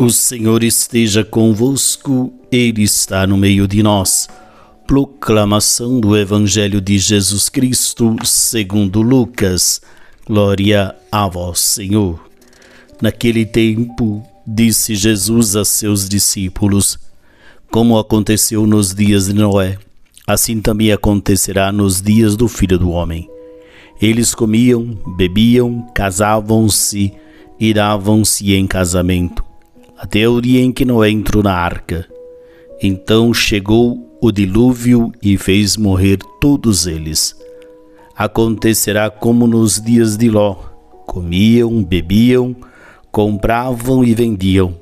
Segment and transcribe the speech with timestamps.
[0.00, 4.28] O Senhor esteja convosco, Ele está no meio de nós.
[4.86, 9.80] Proclamação do Evangelho de Jesus Cristo, segundo Lucas.
[10.24, 12.24] Glória a vós, Senhor.
[13.02, 16.96] Naquele tempo, disse Jesus a seus discípulos:
[17.68, 19.78] Como aconteceu nos dias de Noé,
[20.26, 23.28] assim também acontecerá nos dias do Filho do Homem.
[24.00, 27.12] Eles comiam, bebiam, casavam-se
[27.60, 29.48] e davam-se em casamento
[29.98, 32.06] até o dia em que Noé entrou na arca.
[32.80, 37.36] Então chegou o dilúvio e fez morrer todos eles.
[38.16, 40.54] Acontecerá como nos dias de Ló:
[41.04, 42.54] comiam, bebiam,
[43.10, 44.74] compravam e vendiam,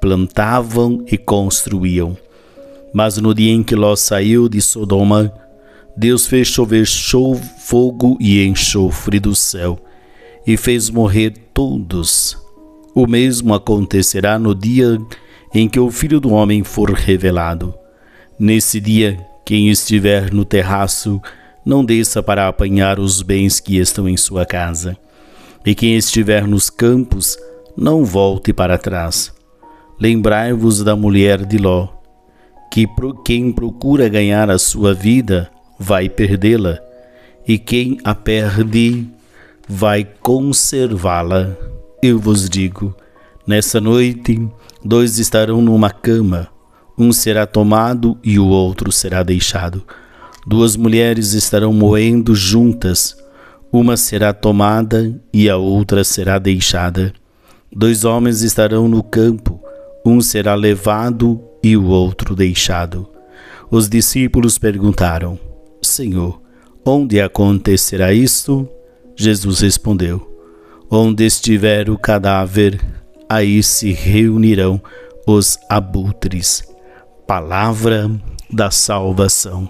[0.00, 2.16] plantavam e construíam.
[2.94, 5.30] Mas no dia em que Ló saiu de Sodoma,
[5.94, 6.86] Deus fez chover
[7.58, 9.78] fogo e enxofre do céu
[10.46, 12.46] e fez morrer todos
[12.96, 14.98] o mesmo acontecerá no dia
[15.52, 17.74] em que o Filho do Homem for revelado.
[18.38, 21.20] Nesse dia, quem estiver no terraço,
[21.62, 24.96] não desça para apanhar os bens que estão em sua casa.
[25.62, 27.36] E quem estiver nos campos,
[27.76, 29.30] não volte para trás.
[30.00, 31.88] Lembrai-vos da mulher de Ló,
[32.72, 32.88] que
[33.26, 36.78] quem procura ganhar a sua vida vai perdê-la,
[37.46, 39.06] e quem a perde
[39.68, 41.56] vai conservá-la.
[42.02, 42.94] Eu vos digo:
[43.46, 44.48] nessa noite,
[44.84, 46.48] dois estarão numa cama,
[46.96, 49.82] um será tomado e o outro será deixado.
[50.46, 53.16] Duas mulheres estarão moendo juntas,
[53.72, 57.12] uma será tomada e a outra será deixada.
[57.74, 59.60] Dois homens estarão no campo,
[60.04, 63.08] um será levado e o outro deixado.
[63.68, 65.38] Os discípulos perguntaram:
[65.82, 66.40] Senhor,
[66.84, 68.68] onde acontecerá isto?
[69.16, 70.24] Jesus respondeu:
[70.90, 72.80] Onde estiver o cadáver,
[73.28, 74.80] aí se reunirão
[75.26, 76.62] os abutres.
[77.26, 78.10] Palavra
[78.50, 79.68] da salvação.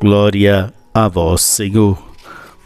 [0.00, 2.02] Glória a vós, Senhor.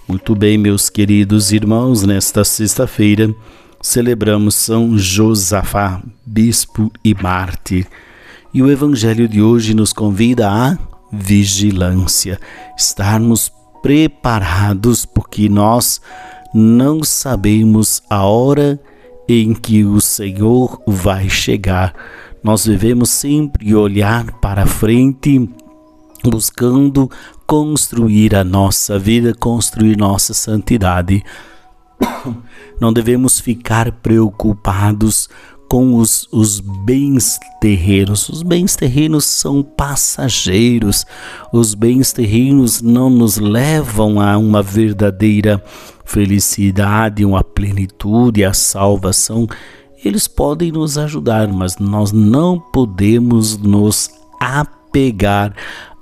[0.08, 3.34] Muito bem, meus queridos irmãos, nesta sexta-feira
[3.82, 7.86] celebramos São Josafá, bispo e mártir.
[8.54, 10.78] E o evangelho de hoje nos convida à
[11.12, 12.40] vigilância,
[12.78, 13.51] estarmos
[13.82, 16.00] preparados, porque nós
[16.54, 18.80] não sabemos a hora
[19.28, 21.94] em que o Senhor vai chegar.
[22.42, 25.48] Nós devemos sempre olhar para frente,
[26.24, 27.10] buscando
[27.46, 31.22] construir a nossa vida, construir nossa santidade.
[32.80, 35.28] Não devemos ficar preocupados
[35.72, 38.28] com os, os bens terrenos.
[38.28, 41.06] Os bens terrenos são passageiros.
[41.50, 45.64] Os bens terrenos não nos levam a uma verdadeira
[46.04, 49.48] felicidade, uma plenitude, a salvação.
[50.04, 55.54] Eles podem nos ajudar, mas nós não podemos nos apegar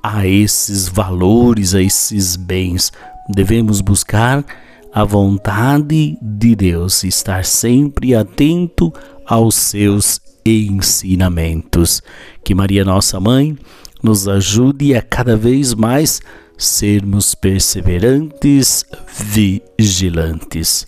[0.03, 2.91] a esses valores, a esses bens.
[3.29, 4.45] Devemos buscar
[4.93, 8.93] a vontade de Deus, estar sempre atento
[9.31, 12.03] aos seus ensinamentos.
[12.45, 13.57] Que Maria, nossa mãe,
[14.03, 16.21] nos ajude a cada vez mais
[16.59, 18.85] sermos perseverantes,
[19.79, 20.85] vigilantes.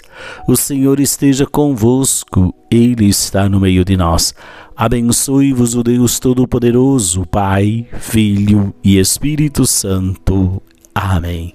[0.47, 4.35] O Senhor esteja convosco, Ele está no meio de nós.
[4.77, 10.61] Abençoe-vos o Deus Todo-Poderoso, Pai, Filho e Espírito Santo.
[10.95, 11.55] Amém.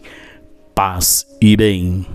[0.73, 2.05] Paz e bem.